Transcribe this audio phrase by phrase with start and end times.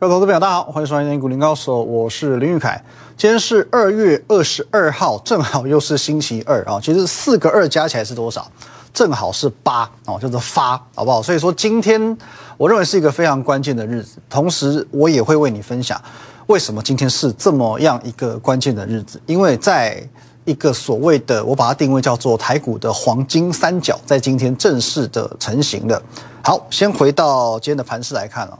[0.00, 2.82] 各位投资朋友，大家好，欢迎收看《股林高手》，我是林玉凯。
[3.18, 6.80] 今天是二月二十二号，正好又是星期二啊。
[6.82, 8.50] 其实四个二加起来是多少？
[8.94, 11.20] 正好是八哦，叫做发，好不好？
[11.20, 12.16] 所以说今天
[12.56, 16.00] 我认为是一个非常关键的日子，同时我也会为你分享
[16.46, 20.02] 为什么今天是这么样一个关键的日子，因为在
[20.46, 26.02] 一个所谓的我把它定位叫做台股的黄金三角，在今天正式的成型了。
[26.42, 28.58] 好，先回到今天的盘势来看哦。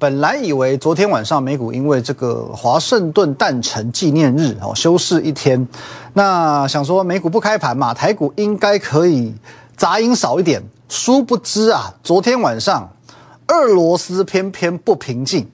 [0.00, 5.68] 本来以为昨天晚上美股因为这个华盛顿诞辰纪念日哦休市一天，
[6.14, 9.34] 那想说美股不开盘嘛，台股应该可以
[9.76, 10.62] 杂音少一点。
[10.88, 12.90] 殊不知啊，昨天晚上
[13.48, 15.46] 俄罗斯偏偏不平静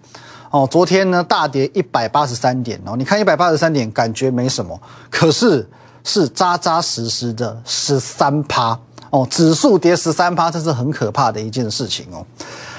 [0.52, 0.66] 哦。
[0.70, 5.68] 昨天呢大跌一百八十三点哦，你看一百八十三点感觉没什么，可是
[6.04, 8.78] 是扎扎实实的十三趴
[9.10, 12.24] 哦，指数跌十三趴，这是很可怕的一件事情哦。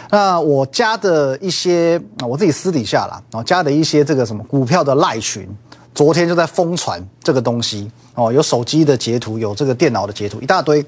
[0.09, 5.47] 那我加的一些我自己私底下啦，然后加的一些这个什么股票的赖群，
[5.93, 10.85] 昨天就在疯传这个东西哦，有手机的截图，有这个电脑的截图，一大堆。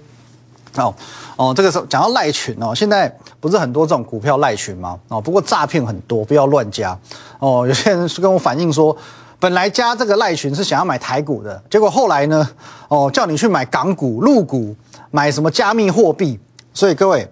[0.75, 0.93] 哦
[1.35, 4.97] 哦，这个时候讲到赖群哦，现在不是很多这种股票赖群吗？
[5.07, 6.97] 哦，不过诈骗很多，不要乱加。
[7.39, 8.95] 哦，有些人是跟我反映说，
[9.39, 12.47] 本来加这个赖群是想要买台股的，结果后来呢，
[12.87, 14.75] 哦，叫你去买港股、陆股，
[15.11, 16.39] 买什么加密货币。
[16.73, 17.27] 所以各位。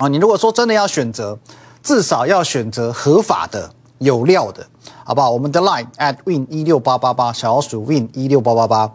[0.00, 1.38] 啊，你如果说真的要选择，
[1.82, 4.66] 至少要选择合法的、有料的，
[5.04, 5.30] 好不好？
[5.30, 8.90] 我们的 line at win 一六八八八，小老鼠 win 一六八八八，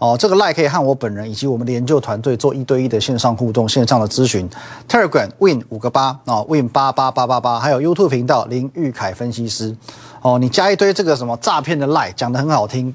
[0.00, 4.50] 哦，这个 line 可以和我本人以及我们的研究团队做一对一的线上互动、线上的咨询。
[4.88, 9.76] Telegram win 五个八啊，win 八八八八八，还有 YouTube 频道林玉凯分析师。
[10.22, 12.92] 哦，你加一堆这个什么诈骗的 line，讲的很好听，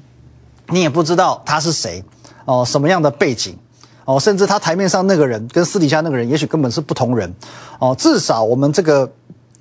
[0.68, 2.04] 你也不知道他是谁，
[2.44, 3.58] 哦，什么样的背景。
[4.04, 7.32] 哦，甚至他台面上那个人跟私底下那个人，也许根本是不同人。
[7.78, 9.10] 哦，至少我们这个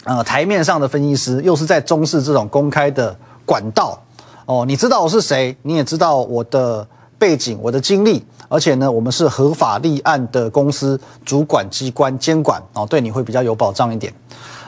[0.03, 3.97] 呃台面上的分析师，又是在中视这种公开的管道。
[4.45, 6.85] 哦，你知道我是谁，你也知道我的
[7.17, 14.13] 背景、我的经历，而且呢，我们是合法立案的公司，主管机关监管哦，对你会比较有保障一点。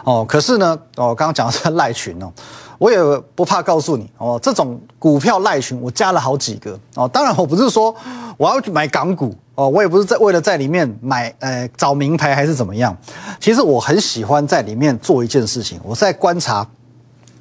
[0.05, 2.31] 哦，可是呢，哦，刚刚讲的是赖群哦。
[2.77, 2.97] 我也
[3.35, 7.07] 不怕告诉你哦，这种股票赖群我加了好几个哦。
[7.07, 7.95] 当然我不是说
[8.37, 12.95] 我要去买港股哦，我也不是在为了在里面买呃找名牌还是怎么样。
[13.39, 16.67] 其实我很喜欢在里面做一件事情，我在观察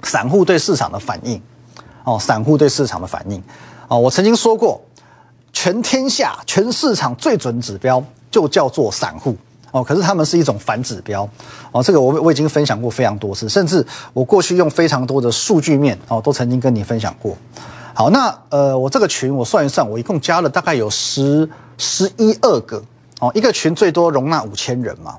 [0.03, 1.41] 散户对市场的反应
[2.05, 3.43] 哦，散户对市场的反应
[3.89, 3.99] 哦。
[3.99, 4.81] 我曾经说过，
[5.53, 9.37] 全天下全市场最准指标就叫做散户。
[9.75, 11.29] 哦，可是他们是一种反指标，
[11.73, 17.37] 哦，这个我我已经分享过非常多次，甚至我过去用非常多的数据面哦，都曾经跟你分享过。
[17.93, 22.81] 好，那呃，我这个群我算一算，我一共加了大概有十十一二个
[23.19, 25.17] 哦，一个群最多容纳五千人嘛，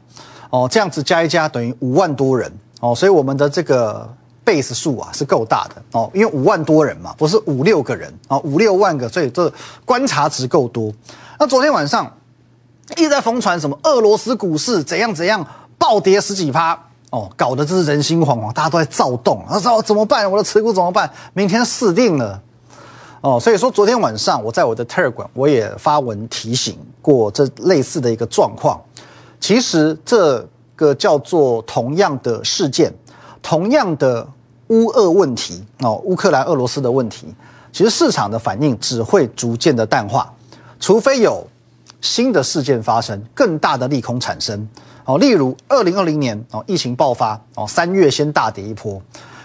[0.50, 2.50] 哦，这样子加一加等于五万多人
[2.80, 4.10] 哦，所以我们的这个
[4.46, 9.52] base 数啊是够大的哦，因为五万多人嘛，不是五六个人啊，五六万个，所以这
[9.84, 10.94] 观察值够多。
[11.38, 12.10] 那昨天晚上。
[12.92, 15.46] 一直在疯传什么俄罗斯股市怎样怎样
[15.78, 16.80] 暴跌十几趴
[17.10, 19.44] 哦，搞得这是人心惶惶，大家都在躁动。
[19.50, 20.30] 他说怎么办？
[20.30, 21.10] 我的持股怎么办？
[21.34, 22.42] 明天死定了
[23.22, 23.40] 哦。
[23.40, 28.80] 所以说昨天晚上我在我的 Telegram 我也发文提醒过这类似的一个状况。
[29.40, 32.94] 其实这个叫做同样的事件，
[33.42, 34.28] 同样的
[34.68, 37.34] 乌俄问题哦，乌克兰俄罗斯的问题，
[37.72, 40.32] 其实市场的反应只会逐渐的淡化，
[40.80, 41.46] 除非有。
[42.06, 44.68] 新的事件发生，更大的利空产生，
[45.06, 49.02] 哦，例如二零二零年哦，疫情爆发哦，三月先大跌一波，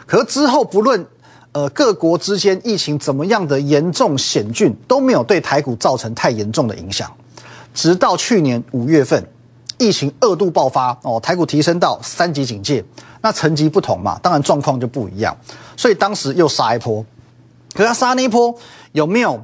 [0.07, 1.05] 可之后不论
[1.53, 7.11] 呃各国之间疫情怎么样的严重险峻，都没有对台股造成太严重的影响，
[7.73, 9.27] 直到去年五月份，
[9.79, 12.85] 疫情二度爆发哦，台股提升到三级警戒，
[13.23, 15.35] 那层级不同嘛，当然状况就不一样，
[15.79, 17.03] 所以当时又杀一波，
[17.73, 18.55] 可他杀那一波
[18.93, 19.43] 有没有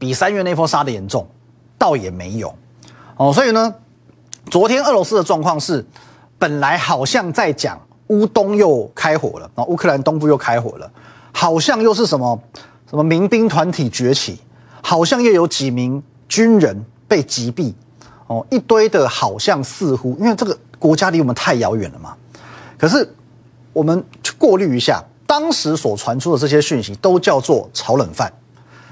[0.00, 1.24] 比三月那波杀的严重？
[1.80, 2.54] 倒也没有，
[3.16, 3.74] 哦，所以呢，
[4.50, 5.82] 昨天俄罗斯的状况是，
[6.38, 10.90] 本来好像在讲乌东又开火了，然后乌克兰东部又开火了，
[11.32, 12.38] 好像又是什么
[12.90, 14.38] 什么民兵团体崛起，
[14.82, 17.72] 好像又有几名军人被击毙，
[18.26, 22.14] 哦，一堆的好像似乎，因为这个国家离我们太遥远了嘛，
[22.76, 23.10] 可是
[23.72, 28.30] 我们去过滤一下，当时所传出的这些讯息都叫做炒冷饭，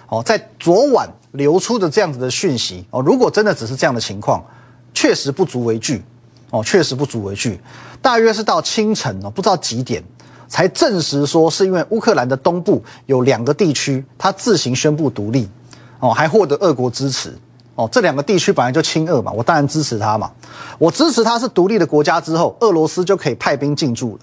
[0.09, 1.09] 哦，在昨晚。
[1.33, 4.43] 流出的这样子的讯息哦，如果真的只是这样的情况，
[4.95, 6.03] 确实不足为惧
[6.51, 7.61] 哦，确实不足为惧。
[8.01, 10.03] 大约是到清晨哦，不知道几点
[10.49, 15.47] 才证实说，是因为乌克兰的东部有两个地区，它自行宣布独立
[16.01, 17.37] 哦，还获得俄国支持
[17.75, 17.87] 哦。
[17.93, 20.33] 这两个地区本来就亲俄嘛，我当然支持他嘛。
[20.79, 24.21] 我支持他是独立的国家之后，俄罗斯就可以派兵进驻了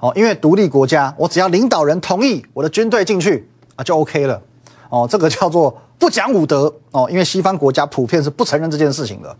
[0.00, 3.46] 哦，因为独立国家，我只要领导人同意，我的军队进去
[3.76, 4.40] 啊就 OK 了。
[4.90, 9.34] 哦，这个叫做不讲武德哦，因为西方国家普遍是不承认这件事情的。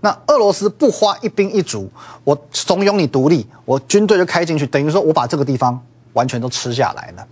[0.00, 1.88] 那俄罗斯不花一兵一卒，
[2.24, 5.80] 我怂恿你独立，我军队就开进去，等于说我把这个地方
[6.14, 7.26] 完全都吃下来了。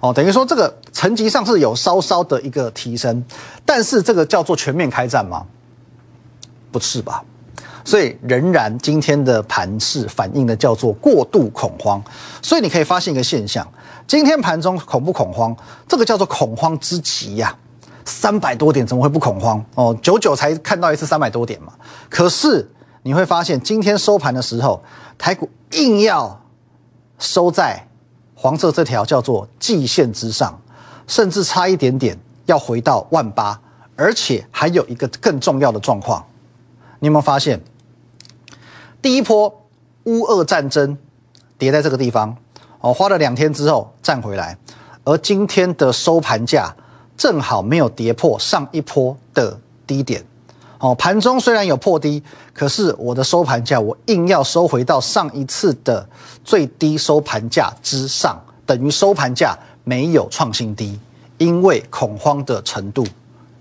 [0.00, 3.24] 哦，等于说这个层级上是有稍稍的一个提升，
[3.64, 5.46] 但是这个叫做全面开战吗？
[6.72, 7.22] 不是吧？
[7.84, 12.02] 所以仍然今天的盘势反映的叫做过度恐慌。
[12.42, 13.66] 所以你可以发现一个现象：
[14.10, 15.56] 今天盘中恐不恐慌？
[15.86, 17.56] 这个叫做恐慌之极呀！
[18.04, 19.64] 三百多点怎么会不恐慌？
[19.76, 21.72] 哦，九九才看到一次三百多点嘛。
[22.08, 22.68] 可是
[23.04, 24.82] 你会发现今天收盘的时候，
[25.16, 26.42] 台股硬要
[27.20, 27.86] 收在。
[28.34, 30.60] 黄色这条叫做季线之上，
[31.06, 33.60] 甚至差一点点要回到万八，
[33.94, 36.26] 而且还有一个更重要的状况，
[36.98, 37.62] 你有没有发现？
[39.00, 39.62] 第一波
[40.02, 40.98] 乌俄战争
[41.56, 42.36] 跌在这个地方，
[42.80, 44.56] 哦，花了两天之后站回来，
[45.04, 46.74] 而今天的收盘价
[47.16, 50.24] 正好没有跌破上一波的低点，
[50.78, 52.22] 哦，盘中虽然有破低，
[52.52, 56.08] 可是我的收盘价我硬要收回到上一次的。
[56.42, 60.98] 最低收盘价之上，等于收盘价没有创新低，
[61.36, 63.06] 因为恐慌的程度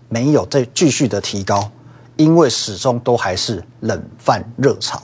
[0.07, 1.69] 没有再继续的提高，
[2.16, 5.01] 因为始终都还是冷饭热炒，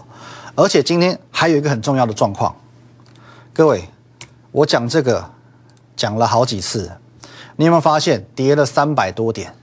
[0.55, 2.55] 而且今天还有一个很重要的状况，
[3.53, 3.83] 各位，
[4.55, 5.29] 我讲这个
[5.97, 6.89] 讲了好几次，
[7.57, 9.53] 你有没有发现跌了三百多点，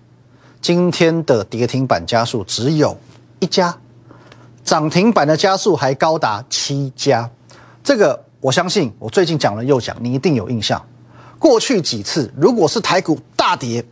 [0.60, 2.94] 今天的跌停板加速只有
[3.40, 3.74] 一家，
[4.62, 7.30] 涨停板的加速还高达七家。
[7.82, 10.84] 这个我相信，我最近讲了又讲，你一定有印象。
[11.38, 13.82] 过去几次，如果是台股大跌，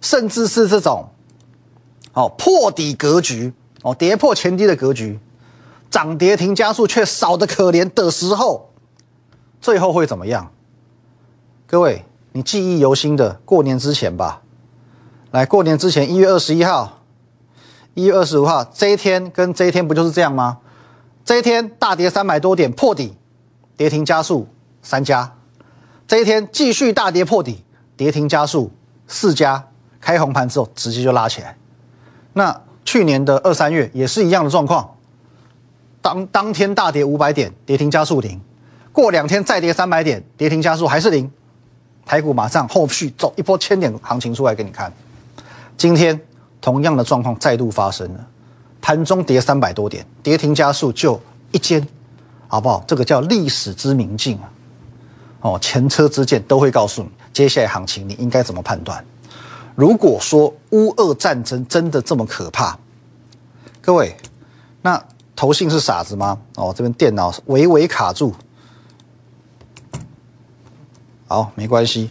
[0.00, 1.08] 甚至是这种
[2.12, 5.16] 哦破底格局哦跌破前低的格局，
[5.88, 8.68] 涨跌停加速却少的可怜的时候，
[9.60, 10.50] 最后会怎么样？
[11.66, 14.42] 各位，你记忆犹新的过年之前吧。
[15.30, 17.00] 来，过年之前一月二十一号、
[17.94, 20.58] 一月二十五号这一天跟这一天不就是这样吗？
[21.24, 23.16] 这一天大跌三百多点破底。
[23.76, 24.46] 跌停加速
[24.82, 25.36] 三家，
[26.06, 27.64] 这一天继续大跌破底，
[27.96, 28.70] 跌停加速
[29.06, 29.68] 四家，
[29.98, 31.56] 开红盘之后直接就拉起来。
[32.34, 34.96] 那去年的二三月也是一样的状况，
[36.02, 38.38] 当当天大跌五百点，跌停加速零，
[38.92, 41.30] 过两天再跌三百点，跌停加速还是零，
[42.04, 44.92] 台股马上后续走一波千点行情出来给你看。
[45.76, 46.20] 今天
[46.60, 48.26] 同样的状况再度发生了，
[48.80, 51.20] 盘中跌三百多点，跌停加速就
[51.52, 51.86] 一间。
[52.52, 52.82] 好不好？
[52.84, 54.50] 这个叫历史之明镜啊！
[55.42, 59.04] 哦，前车之鉴都会告诉你，接下来行情你应该怎么判断。
[59.76, 62.76] 如果说乌俄战争真的这么可怕，
[63.80, 64.16] 各位，
[64.82, 65.00] 那
[65.36, 66.36] 投信是傻子吗？
[66.56, 68.34] 哦，这边电脑微微卡住。
[71.30, 72.10] 好，没关系。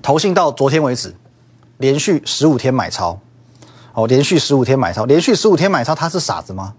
[0.00, 1.14] 投信到昨天为止，
[1.76, 3.20] 连续十五天买超。
[3.92, 6.72] 哦，连续十五天买超，连续十五天买超，他是傻子吗？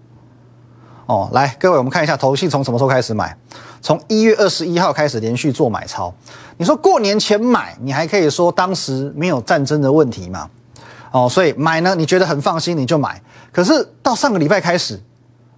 [1.06, 3.38] 哦，来，各位，我们看一下投信从什么时候开始买？
[3.80, 6.12] 从一月二十一号开始连续做买超。
[6.56, 10.50] 你说过年前买，你还可以说当时没有战争的问题嘛？
[11.12, 13.22] 哦，所以买呢，你觉得很放心，你就买。
[13.52, 15.00] 可是到上个礼拜开始，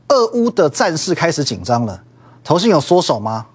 [0.08, 2.02] 俄乌的战事开始紧张了，
[2.44, 3.46] 投信有缩手吗？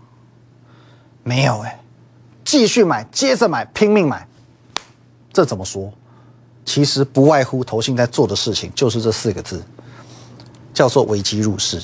[1.21, 1.79] 没有哎，
[2.51, 4.27] 继续买，接着买，拼命买。
[5.31, 5.89] 这怎么说？
[6.65, 9.63] 其实不外乎投信在做的事情就是这四个字。
[10.74, 11.81] 叫做危机入市，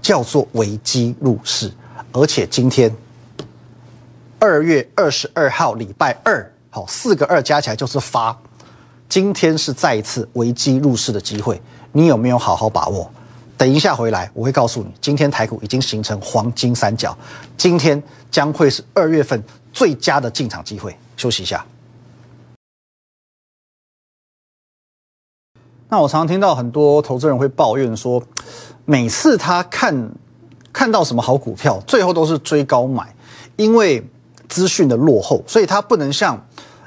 [0.00, 1.68] 叫做危机入市，
[2.12, 2.94] 而且今天
[4.38, 8.36] 二月二十二号礼拜二，好四个二加起来就是发，
[9.08, 11.60] 今天是再一次危机入市的机会，
[11.90, 13.10] 你有没有好好把握？
[13.56, 17.18] 等一下回来我会告诉你，今天台股已经形成黄金三角，
[17.56, 20.96] 今天将会是二月份最佳的进场机会。
[21.16, 21.64] 休息一下。
[25.88, 28.22] 那我常常听到很多投资人会抱怨说，
[28.86, 30.10] 每次他看
[30.72, 33.14] 看到什么好股票，最后都是追高买，
[33.56, 34.02] 因为
[34.48, 36.42] 资讯的落后，所以他不能像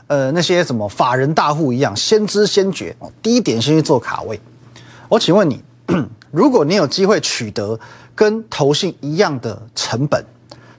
[0.08, 4.39] 呃那些什么法人大户一样先知先觉哦，第一点先去做卡位。
[5.08, 5.63] 我请问你，
[6.32, 7.80] 如果你有机会取得
[8.15, 10.25] 跟投信一样的成本，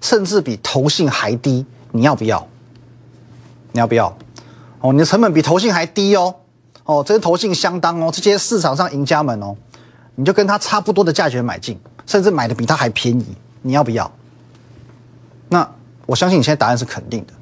[0.01, 1.65] 甚至比投信还低，
[1.97, 2.47] 你要不要？
[3.73, 4.17] 你要不要？
[4.81, 6.35] 哦，你的成本比投信还低哦。
[6.85, 9.57] 哦，这些投信相当哦，这些市场上赢家们哦，
[10.15, 13.27] 你就跟他差不多的价钱买进，甚至买的比他还便宜，
[13.63, 14.11] 你要不要？
[15.49, 15.69] 那
[16.07, 17.33] 我相信你现在答案是肯定的，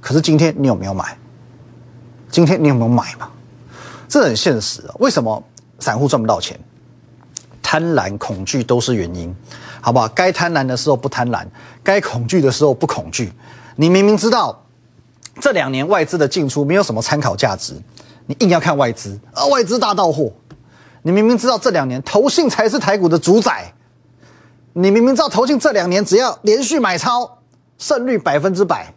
[0.00, 1.16] 可是今天你有没有买？
[2.30, 3.28] 今天你有没有买嘛？
[4.08, 4.94] 这很现实啊。
[4.98, 5.42] 为什么
[5.78, 6.58] 散户赚不到钱？
[7.62, 9.34] 贪婪、恐惧都是原因，
[9.80, 10.08] 好不好？
[10.08, 11.44] 该贪婪的时候不贪婪，
[11.82, 13.32] 该恐惧的时候不恐惧。
[13.76, 14.64] 你明明知道
[15.40, 17.74] 这两年外资的进出没有什么参考价值，
[18.26, 20.32] 你硬要看外资，啊，外资大到货。
[21.02, 23.74] 你明明知道这两年投信才是台股的主宰，
[24.72, 27.38] 你明明知道投信这两年只要连续买超，
[27.76, 28.94] 胜率百分之百。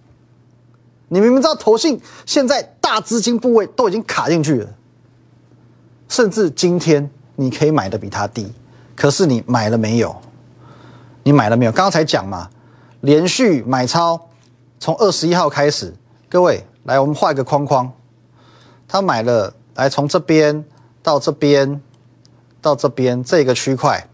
[1.10, 4.70] 你明明知道投信现在大资金部位都已经卡进去了，
[6.08, 8.54] 甚至今天你可以买的比它低，
[8.96, 10.16] 可是你买了没有？
[11.24, 11.72] 你买了没有？
[11.72, 12.50] 刚才讲嘛，
[13.02, 14.30] 连续买超，
[14.80, 15.94] 从二十一号开始，
[16.30, 17.92] 各位来，我们画一个框框，
[18.88, 20.64] 他买了，来从这边
[21.02, 21.82] 到这边
[22.62, 24.08] 到这边这个区块，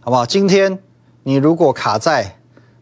[0.00, 0.24] 好不好？
[0.24, 0.78] 今天
[1.22, 2.34] 你如果卡在。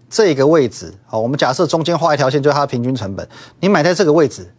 [0.09, 3.29] 这个位置，好，我们假设中间画一条线，就是它的平均成本。
[3.59, 4.55] 你买在这个位置，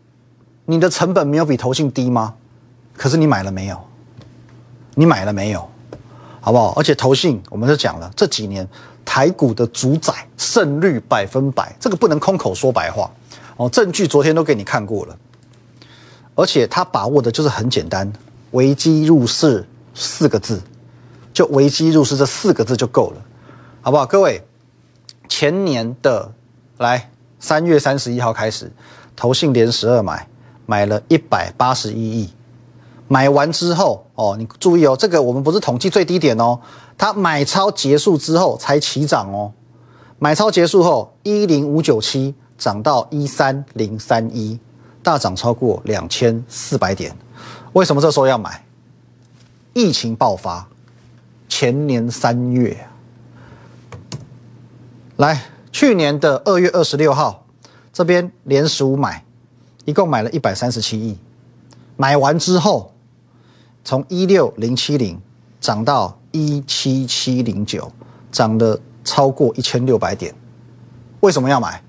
[0.65, 2.35] 你的成本没有比投信低吗？
[2.97, 3.79] 可是你买了没有？
[4.95, 5.67] 你买了没有？
[6.41, 6.73] 好不好？
[6.75, 8.67] 而且投信，我们是讲了，这几年
[9.09, 13.09] 台股的主宰胜率百分百，这个不能空口说白话
[13.55, 13.69] 哦。
[13.69, 15.17] 证据昨天都给你看过了，
[16.35, 18.11] 而且他把握的就是很简单，
[18.51, 20.61] 危机入市四个字，
[21.33, 23.25] 就危机入市这四个字就够了，
[23.81, 24.05] 好不好？
[24.05, 24.43] 各位。
[25.29, 26.31] 前年的
[26.77, 28.71] 来三月三十一号开始，
[29.15, 30.27] 投信连十二买，
[30.65, 32.29] 买了一百八十一亿。
[33.07, 36.59] 买完之后哦，你注意哦，这个我们不是统计最低点哦，
[36.97, 39.51] 它买超结束之后才起涨哦。
[40.19, 44.59] 买超结束后一零五九七涨到一三零三一，
[45.01, 47.15] 大涨超过两千四百点。
[47.73, 48.65] 为什么这时候要买？
[49.73, 50.67] 疫情爆发，
[51.47, 52.87] 前年三月。
[55.17, 57.45] 来，去年的二月二十六号，
[57.93, 59.23] 这边连十五买，
[59.85, 61.17] 一共买了一百三十七亿。
[61.95, 62.91] 买完之后，
[63.87, 65.17] 从一六零七零
[65.61, 67.89] 涨到一七七零九，
[68.29, 70.35] 涨了超过一千六百点。
[71.21, 71.81] 为什么要买？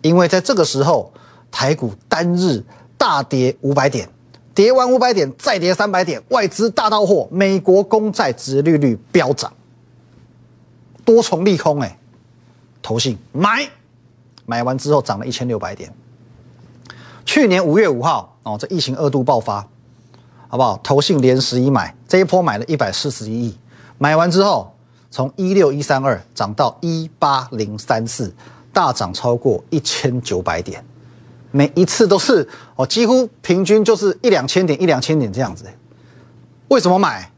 [0.00, 1.12] 因为在这个时候，
[1.50, 2.62] 台股单日
[2.96, 4.08] 大跌五百点，
[4.54, 9.52] 跌完五百点再跌三百点，外资大到货，美国公债殖利率飙涨，
[11.04, 11.98] 多重利空哎。
[12.80, 13.68] 投信买，
[14.46, 15.92] 买完之后涨了一千六百点。
[17.24, 19.66] 去年五月五号哦，这疫情二度爆发，
[20.48, 20.78] 好不好？
[20.82, 23.58] 投信连十一买，这一波买了一百四十一亿，
[23.98, 24.72] 买完之后
[25.10, 28.32] 从一六一三二涨到一八零三四，
[28.72, 30.84] 大涨超过一千九百点，
[31.50, 35.64] 每一次都是哦，几乎平均就是一两千点一两千点这样子。
[36.68, 37.30] 为什么买？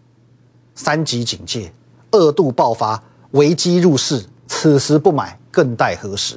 [0.75, 1.73] 三级警戒，
[2.11, 4.25] 二度爆发，危机入市。
[4.47, 6.37] 此时不买，更待何时？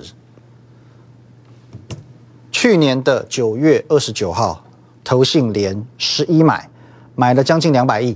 [2.52, 4.64] 去年的九月二十九号，
[5.10, 6.70] 投信连十一买，
[7.16, 8.16] 买了将近两百亿，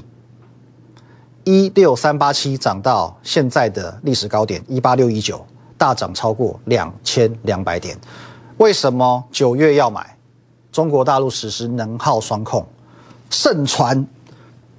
[1.43, 5.43] 一六三八七涨到现在的历史高点一八六一九，
[5.75, 7.97] 大涨超过两千两百点。
[8.57, 10.15] 为什么九月要买？
[10.71, 12.63] 中国大陆实施能耗双控，
[13.27, 14.05] 盛传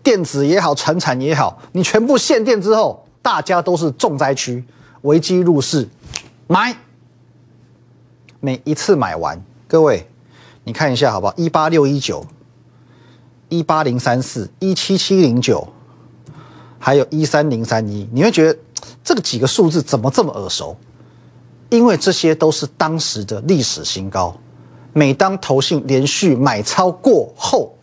[0.01, 4.65] 电子也好，船产也好，你全部限电之后，大家都是重灾区。
[5.03, 5.89] 危机入市，
[6.47, 6.77] 买，
[8.39, 10.09] 每一次买完，各位，
[10.65, 11.35] 你看一下好不好？
[11.37, 12.25] 一八六一九，
[13.49, 15.69] 一八零三四，一七七零九，
[16.79, 18.59] 还有一三零三一，你会觉得
[19.05, 20.77] 这个几个数字怎么这么耳熟？
[21.69, 24.35] 因为这些都是当时的历史新高。
[24.93, 27.75] 每当投信连续买超过后，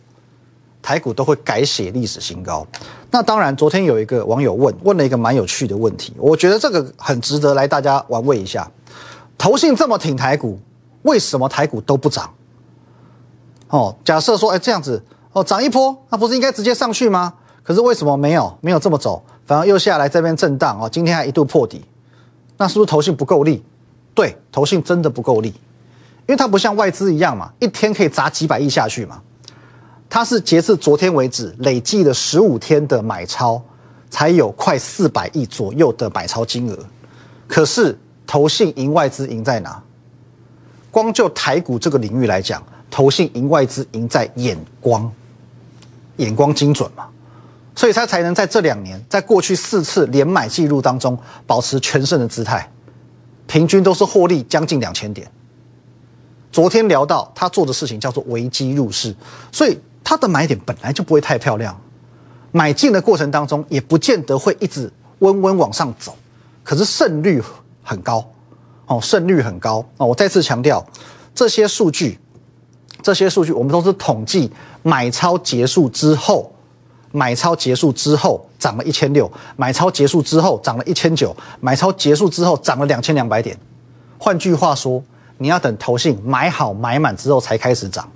[0.80, 2.66] 台股都会改写历史新高。
[3.10, 8.68] 那当然，昨天有一个网友问问了一个蛮有趣的问题，我觉得这个很值得来大家玩味一下。
[9.36, 10.58] 投信这么挺台股，
[11.02, 12.32] 为什么台股都不涨？
[13.72, 15.02] 哦，假设说，哎，这样子，
[15.32, 17.32] 哦，涨一波，那不是应该直接上去吗？
[17.62, 20.78] 可是为什么没有没有这么走，反而又下来这边震荡？
[20.78, 21.82] 哦，今天还一度破底，
[22.58, 23.64] 那是不是投信不够力？
[24.14, 29.22] 对，投信真的不够力，因为它不像外资一样嘛，一天可以砸几百亿下去嘛。
[30.10, 33.62] 它是截至昨天为止累计了十五天的买超，
[34.10, 36.78] 才有快四百亿左右的买超金额。
[37.48, 39.82] 可是投信赢外资赢在哪？
[40.90, 45.10] 光就台股这个领域来讲，投信赢外资赢在眼光，
[46.18, 47.08] 眼光精准嘛。
[47.74, 52.70] 所以他才能在这两年，在过去四次连买记录当中保持全胜的姿态，
[53.48, 55.28] 平均都是获利将近两千点。
[56.52, 59.12] 昨天聊到他做的事情叫做危机入市，
[59.50, 59.76] 所以。
[60.04, 61.80] 他的买点本来就不会太漂亮，
[62.50, 66.14] 买进的过程当中也不见得会一直温温往上走，
[66.64, 67.40] 可是胜率
[67.84, 68.28] 很高，
[68.86, 70.06] 哦，胜率很高哦。
[70.08, 70.84] 我再次强调，
[71.32, 72.18] 这些数据，
[73.02, 74.50] 这些数据我们都是统计
[74.82, 76.50] 买超结束之后，
[77.10, 83.56] 买超结束之后涨了一千六，买超结束之后涨了一千九，买超结束之后涨了两千两百点。
[84.18, 85.02] 换句话说，
[85.38, 88.08] 你要等投信买好买满之后才开始涨。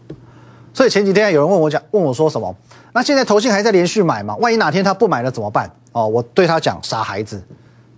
[0.72, 2.54] 所以前几天有人问我讲，问我说什么？
[2.92, 4.36] 那现在投信还在连续买吗？
[4.36, 5.70] 万一哪天他不买了怎么办？
[5.92, 7.42] 哦，我对他讲，傻孩子，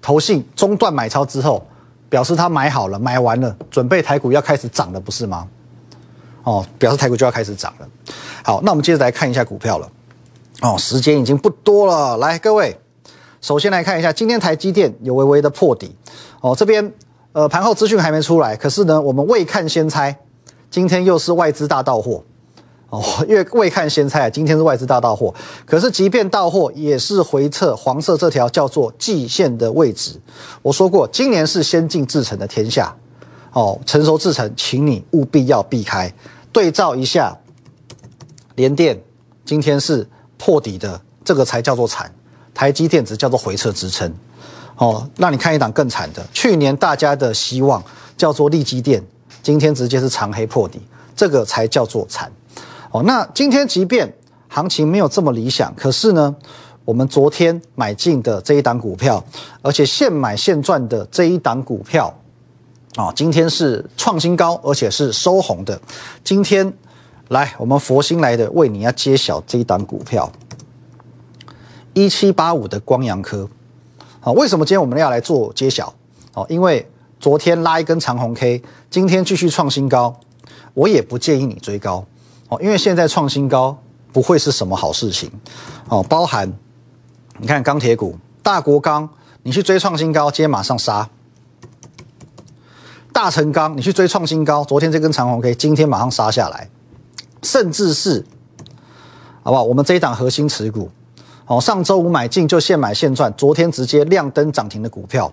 [0.01, 1.65] 投信中断买超之后，
[2.09, 5.47] 表示他买好了，买完了，准备台股要开始涨了，不是吗？
[6.49, 7.87] 哦，表示台股就要开始涨了。
[8.43, 9.91] 好，那我们接着来看一下股票了。
[10.63, 12.75] 哦，时间已经不多了，来各位，
[13.43, 15.95] 首先来看一下今天台积电有微微的破底。
[16.41, 16.91] 哦，这边
[17.33, 20.17] 呃盘后资讯还没出来，可是呢我们未看先猜，
[20.71, 22.25] 今天又是外资大到货。
[22.89, 25.35] 哦，因为未看先猜，今天是外资大到货。
[25.67, 30.19] 可是即便到货，也是回测黄色这条叫做季线的位置。
[30.63, 32.97] 我说过，今年是先进制程的天下。
[33.53, 36.13] 哦，成熟制程，请你务必要避开。
[36.53, 37.37] 对照一下，
[38.57, 39.01] 联电
[39.45, 42.13] 今天是破底的，这个才叫做惨。
[42.55, 44.13] 台积电只叫做回撤支撑。
[44.77, 47.83] 哦，那你看一档更惨的，去年大家的希望
[48.17, 49.03] 叫做利基电，
[49.43, 50.81] 今天直接是长黑破底，
[51.15, 52.31] 这个才叫做惨。
[52.91, 54.13] 哦，那今天即便
[54.49, 56.35] 行情没有这么理想，可是呢，
[56.85, 59.23] 我们昨天买进的这一档股票，
[59.63, 62.13] 而且现买现赚的这一档股票。
[62.99, 65.81] 啊，今天是创新高，而且是收红的。
[66.25, 66.73] 今天
[67.29, 70.29] 来，我们佛心来的为你要揭晓这一档股票，
[71.95, 73.49] 一七八五的光阳科。
[74.19, 75.95] 好，为什么今天我们要来做揭晓？
[76.35, 76.91] 哦，因为
[77.21, 80.19] 昨天拉一根长红 K，今天继续创新高，
[80.75, 82.05] 我也不建议你追高。
[82.49, 83.79] 哦，因为现在创新高
[84.13, 85.31] 不会是什么好事情。
[85.89, 86.53] 哦，包含
[87.39, 89.09] 你看钢铁股大国钢，
[89.45, 91.09] 你去追创新高，今天马上杀。
[93.21, 96.71] 大成钢，你去追创新高，昨天这根长红 K，今天马上杀下来，
[97.43, 98.25] 甚至是，
[99.43, 99.65] 好不好？
[99.65, 100.89] 我们这一档核心持股，
[101.47, 105.33] 哦，上周五买进就现买现赚，昨天直接亮灯涨停的股票，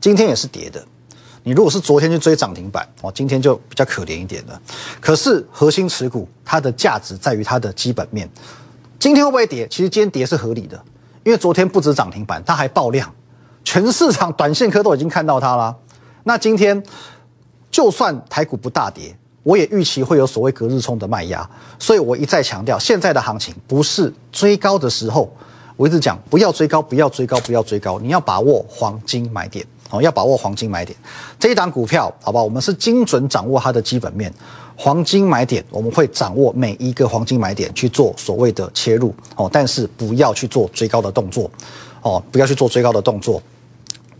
[0.00, 0.84] 今天也是跌的。
[1.44, 4.60] 你如果是昨天去追涨停板，哦，今天就比较可怜一点了。
[5.00, 8.28] 可是核心持股它的价值在于它的基本面，
[8.98, 9.68] 今天会不会跌？
[9.68, 10.76] 其实今天跌是合理的，
[11.22, 13.08] 因为昨天不止涨停板，它还爆量，
[13.62, 15.76] 全市场短线科都已经看到它了。
[16.24, 16.82] 那今天。
[17.70, 25.32] 就算台股不大跌，我也预期会有所谓隔日冲的卖压，所以我一再强调，现在的行情不是追高的时候。
[25.74, 30.94] 我一直讲，不要追高，不要追高，不要追高，你要把握黄金买点哦，要把握黄金买点。
[31.40, 34.30] 这一档股票，好吧，我们是精准掌握它的基本面，
[34.76, 41.50] 黄金买点，我们会掌握每一个黄金买点去做所谓的切入哦，但是不要去做追高的动作
[42.02, 43.42] 哦，不要去做追高的动作。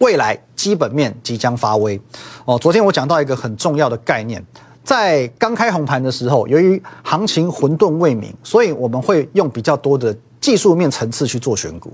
[0.02, 1.98] 未来基本面即将发威
[2.44, 2.58] 哦。
[2.58, 4.44] 昨天我讲到一个很重要的概念，
[4.82, 11.92] 在刚开红盘的时候，由于行情混沌未明，所以我们会用比较多的技术面层次去做选股。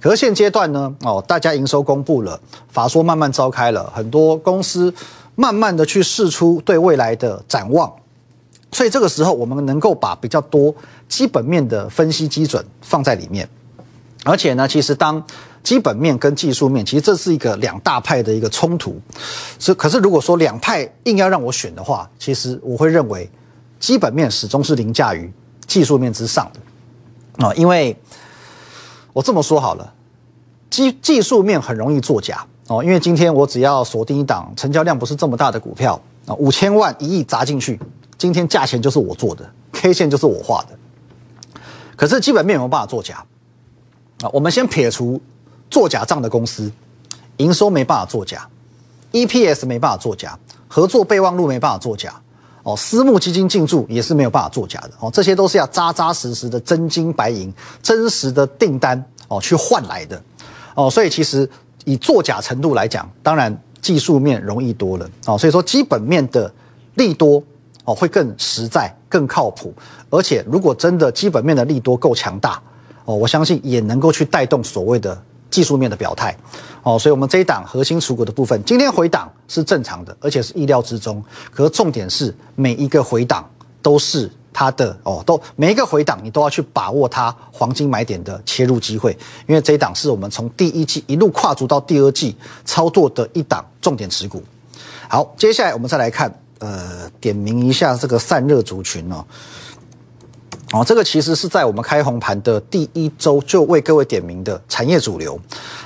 [0.00, 4.92] 可是现阶段呢，哦，大家营收公布了，法说慢慢召开了，很多公司
[5.34, 7.92] 慢慢的去试出对未来的展望，
[8.72, 10.74] 所以这个时候我们能够把比较多
[11.10, 13.46] 基本面的分析基准放在里面，
[14.24, 15.22] 而且呢，其实当
[15.62, 18.98] 基本面跟技术面，其实这是一个两大派的一个冲突。
[19.58, 23.30] 是，可是如果说两派硬要让我选的话，其实我会认为
[23.78, 25.30] 基本面始终是凌驾于
[25.66, 27.52] 技术面之上的啊。
[27.54, 27.94] 因为
[29.12, 29.92] 我这么说好了，
[30.70, 32.82] 技技术面很容易作假哦。
[32.82, 37.78] 因为今天我只要锁定一档成交量不是这么大的股票啊，五千万一亿砸进去，
[38.16, 40.68] 今天价钱就是我做的，K 线就是我画的。
[41.96, 43.22] 可是基本面有没有办法作假
[44.22, 44.30] 啊？
[44.32, 45.20] 我们先撇除。
[45.70, 46.70] 做假账的公司，
[47.36, 48.46] 营收没办法作假
[49.12, 50.36] ，EPS 没办法作假，
[50.68, 52.12] 合作备忘录没办法作假，
[52.64, 57.52] 哦，私募基金进驻也是没有办法作假的，哦，这些都是要扎扎实实的真金白银、
[57.82, 60.20] 真实的订单哦去换来的，
[60.74, 61.48] 哦，所以其实
[61.84, 66.52] 以作假程度来讲，当然技术面容易多了，哦，所以说基本面的
[66.96, 67.42] 利多
[67.84, 69.72] 哦会更实在、更靠谱，
[70.10, 72.60] 而且如果真的基本面的利多够强大，
[73.04, 75.16] 哦，我相信也能够去带动所谓的。
[75.50, 76.36] 技术面的表态，
[76.82, 81.22] 哦，所以我们这一档核心持股的部分，今天回档是正常的，而且是意料之中。
[81.50, 83.48] 可是重点是每一个回档
[83.82, 94.42] 都是它的哦，都每一个回档你都要去把握它黄金买点的切入机会，因为这一档是我们从第一季一路跨足到第二季操作的一档重点持股。
[95.08, 99.24] 好，接下来我们再来看，呃，点名一下这个散热族群哦。
[100.72, 105.36] 哦，这个其实是在我们开红盘的第一周就为各位点名的产业主流。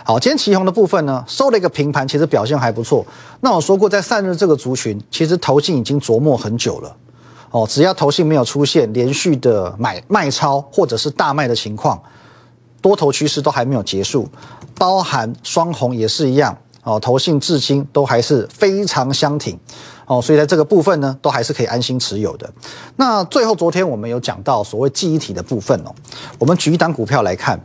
[0.04, 3.04] 好，今天旗红的部分呢，收了一个平盘，其实表现还不错。
[3.40, 6.96] 那我说过，在散热这个族群，其实投信已经琢磨很久了。
[7.50, 11.98] 哦，只要投信没有出现连续的买卖超或者是大卖的情况，
[12.82, 14.28] 多头趋势都还没有结束，
[14.76, 19.58] 包含双红也是一样哦，投信至今都还是非常相挺
[20.06, 22.52] 哦，所以在这个部分呢，都还是可以安心持有的。
[22.96, 25.94] 那最后昨天我们有讲到所谓记忆体的部分哦，
[26.38, 27.58] 我们举一档股票来看，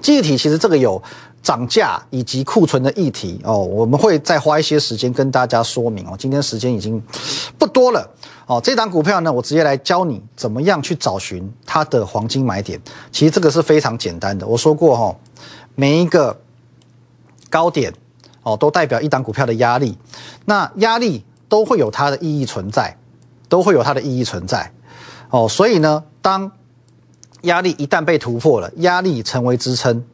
[0.00, 1.02] 记忆体其实这个有
[1.42, 6.16] 涨价以及库存的议题哦，我们会再花一些时间跟大家说明哦。
[6.18, 7.00] 今天时间已经
[7.56, 8.08] 不多了。
[8.46, 12.80] 哦，这档股票呢，我直接来教你怎么样去找寻它的黄金买点。
[13.10, 14.46] 其实这个是非常简单的。
[14.46, 15.16] 我说过哈，
[15.74, 16.36] 每一个
[17.50, 17.92] 高点
[18.44, 19.98] 哦，都代表一档股票的压力。
[20.44, 21.24] 那压力
[21.56, 22.94] 都会有它的意义存在，
[23.48, 24.70] 都会有它的意义存在。
[25.30, 26.52] 哦，所以呢，当
[27.42, 30.04] 压力一旦被突破了，压力成为支撑，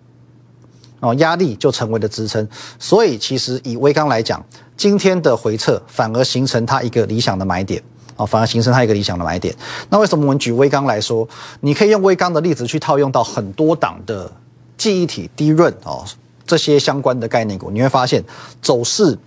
[1.00, 2.48] 哦，压力就成为了支撑。
[2.78, 4.40] 所以其实以微刚来讲，
[4.76, 7.82] 今天的回撤反而形成它一个理想的买点。
[8.14, 9.52] 哦，反而形成它一个理想的买点。
[9.88, 11.28] 那为什么我们举微钢来说，
[11.58, 14.30] 你可以用微钢的例子去套用到很多档的
[14.78, 16.04] 记忆体、低润哦
[16.46, 18.22] 这些相关的概念股，你会发现
[18.60, 19.18] 走势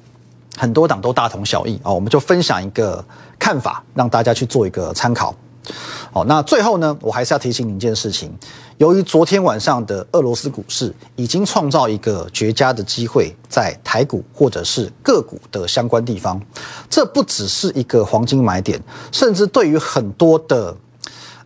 [0.58, 1.94] 很多档都大同小异哦。
[1.94, 3.04] 我们就分享一个
[3.38, 5.36] 看法，让大家去做一个参考。
[6.12, 8.32] 好，那最后呢，我还是要提醒你一件事情。
[8.78, 16.39] 由于昨天晚上的俄罗斯股市已经创造一个绝佳的机会，在台股或者是个股的相关地方，
[16.89, 18.80] 这不只是一个黄金买点，
[19.12, 20.76] 甚至对于很多的，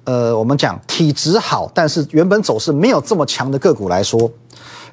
[0.03, 4.29] 呃，我们讲体质好，但是原本走势没有这么强的个股来说，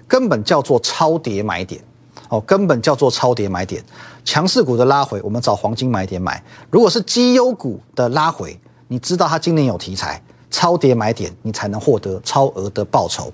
[0.06, 1.82] 根本叫做超跌买点
[2.28, 3.82] 哦，根本叫做超跌买点。
[4.24, 6.34] 强势股的拉回，我们找黄金买点买；
[6.70, 8.58] 如果是绩优股的拉回，
[8.88, 10.22] 你知道它今年有题材。
[10.48, 13.30] 超跌买点，你才能获得超额的报酬。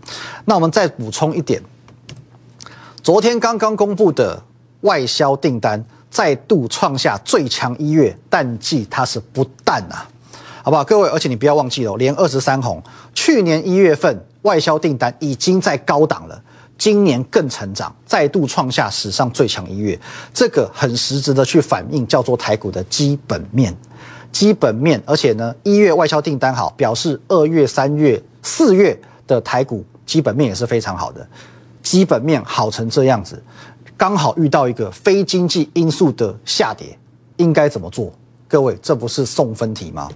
[0.46, 1.62] 那我们再补充一点，
[3.02, 4.42] 昨天刚刚公布的
[4.80, 10.08] 外销订单再度创下最强一月，淡季它是不淡啊，
[10.64, 10.82] 好不好？
[10.82, 12.82] 各位，而且你不要忘记了，连二十三红
[13.14, 16.42] 去年一月份外销订单已经在高档了，
[16.82, 19.96] 今年更成长，再度创下史上最强一月，
[20.34, 23.72] 这个很实质的去反映叫做台股的基本面。
[24.32, 31.24] 基本面，而且呢，一月外销订单好，表示二月、三月、四月的台股基本面也是非常好的。
[31.84, 33.40] 基本面好成这样子，
[33.96, 36.98] 刚好遇到一个非经济因素的下跌，
[37.36, 38.12] 应该怎么做？
[38.48, 40.10] 各位，这不是送分题吗？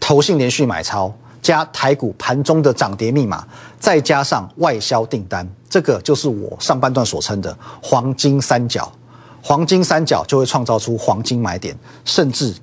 [0.00, 1.14] 投信连续买超，
[1.48, 3.42] 加台股盘中的涨跌密码，
[3.80, 8.92] 再加上外销订单，这个就是我上半段所称的黄金三角。
[9.40, 12.54] 黄金三角就会创造出黄金买点，甚至。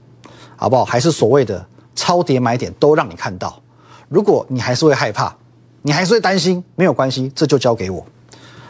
[0.56, 0.86] 好不好？
[0.86, 3.60] 还是所谓的超跌买点都让你看到。
[4.08, 5.36] 如果你还是会害怕，
[5.82, 8.06] 你还是会担心，没有关系，这就交给我，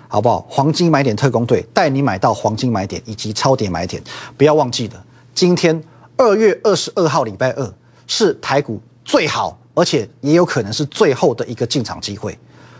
[0.07, 0.45] 好不好？
[0.49, 4.01] 黄金买点特工队带你买到黄金买点以及超跌买点。
[4.37, 5.83] 不要忘记了，今天
[6.15, 7.73] 二月二十二号礼拜二
[8.07, 12.35] 是台股最好，而且也有可能是最后的一个进场机会，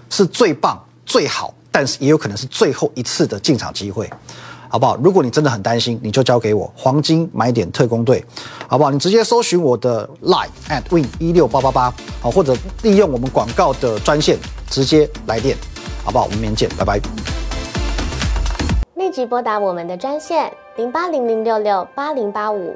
[0.10, 4.10] 是最棒、最好，但是也有可能是最后一次的进场机会。
[4.67, 4.97] 好不好？
[4.97, 8.25] 如果你真的很担心，你就交给我黄金买点特工队，
[8.67, 8.91] 好不好？
[8.91, 14.38] 你直接搜寻我的 line at win 一六八八八，好，或者利用我们广告的专线
[14.69, 15.55] 直接来电，
[16.03, 16.25] 好不好？
[16.25, 16.99] 我们明天见，拜拜。
[18.95, 22.75] 立即拨打我们的专线零八零零六六八零八五